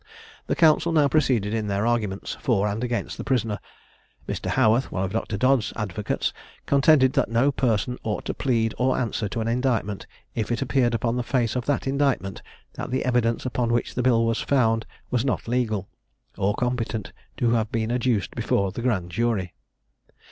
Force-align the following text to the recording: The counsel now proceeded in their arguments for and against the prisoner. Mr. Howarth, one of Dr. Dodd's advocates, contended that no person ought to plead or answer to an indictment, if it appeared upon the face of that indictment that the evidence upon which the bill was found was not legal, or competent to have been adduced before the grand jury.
The 0.47 0.55
counsel 0.55 0.91
now 0.91 1.07
proceeded 1.07 1.53
in 1.53 1.67
their 1.67 1.85
arguments 1.85 2.35
for 2.41 2.67
and 2.67 2.83
against 2.83 3.19
the 3.19 3.23
prisoner. 3.23 3.59
Mr. 4.27 4.47
Howarth, 4.47 4.91
one 4.91 5.03
of 5.03 5.11
Dr. 5.11 5.37
Dodd's 5.37 5.71
advocates, 5.75 6.33
contended 6.65 7.13
that 7.13 7.29
no 7.29 7.51
person 7.51 7.99
ought 8.01 8.25
to 8.25 8.33
plead 8.33 8.73
or 8.79 8.97
answer 8.97 9.29
to 9.29 9.41
an 9.41 9.47
indictment, 9.47 10.07
if 10.33 10.51
it 10.51 10.59
appeared 10.59 10.95
upon 10.95 11.17
the 11.17 11.21
face 11.21 11.55
of 11.55 11.67
that 11.67 11.85
indictment 11.85 12.41
that 12.73 12.89
the 12.89 13.05
evidence 13.05 13.45
upon 13.45 13.71
which 13.71 13.93
the 13.93 14.01
bill 14.01 14.25
was 14.25 14.39
found 14.41 14.87
was 15.11 15.23
not 15.23 15.47
legal, 15.47 15.87
or 16.35 16.55
competent 16.55 17.13
to 17.37 17.51
have 17.51 17.71
been 17.71 17.91
adduced 17.91 18.33
before 18.33 18.71
the 18.71 18.81
grand 18.81 19.11
jury. 19.11 19.53